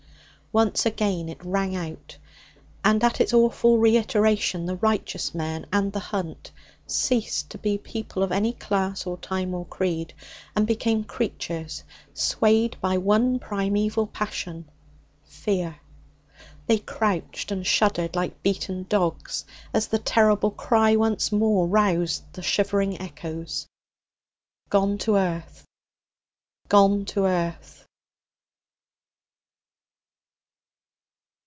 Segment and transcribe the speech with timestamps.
[0.53, 2.17] Once again it rang out,
[2.83, 6.51] and at its awful reiteration the righteous men and the hunt
[6.85, 10.13] ceased to be people of any class or time or creed,
[10.53, 11.81] and became creatures
[12.13, 14.69] swayed by one primeval passion
[15.23, 15.73] fear.
[16.67, 22.41] They crouched and shuddered like beaten dogs as the terrible cry once more roused the
[22.41, 23.67] shivering echoes:
[24.69, 25.63] 'Gone to earth!
[26.67, 27.77] Gone to earth!'